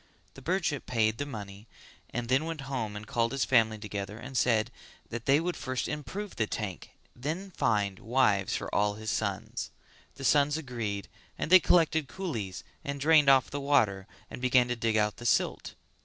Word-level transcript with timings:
The 0.33 0.43
merchant 0.47 0.87
paid 0.87 1.19
the 1.19 1.27
money 1.27 1.67
and 2.09 2.27
then 2.27 2.45
went 2.45 2.61
home 2.61 2.95
and 2.95 3.05
called 3.05 3.31
his 3.33 3.45
family 3.45 3.77
together 3.77 4.17
and 4.17 4.35
said 4.35 4.71
that 5.09 5.27
they 5.27 5.39
would 5.39 5.55
first 5.55 5.87
improve 5.87 6.37
the 6.37 6.47
tank 6.47 6.89
and 7.13 7.21
then 7.23 7.51
find 7.51 7.99
wives 7.99 8.55
for 8.55 8.73
all 8.73 8.95
his 8.95 9.11
sons. 9.11 9.69
The 10.15 10.23
sons 10.25 10.57
agreed 10.57 11.07
and 11.37 11.51
they 11.51 11.59
collected 11.59 12.07
coolies 12.07 12.63
and 12.83 12.99
drained 12.99 13.29
off 13.29 13.51
the 13.51 13.61
water 13.61 14.07
and 14.27 14.41
began 14.41 14.67
to 14.69 14.75
dig 14.75 14.97
out 14.97 15.17
the 15.17 15.25
silt. 15.27 15.75